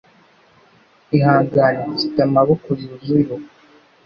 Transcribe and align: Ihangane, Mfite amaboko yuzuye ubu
Ihangane, 1.15 1.81
Mfite 1.93 2.19
amaboko 2.27 2.67
yuzuye 2.79 3.25
ubu 3.35 3.47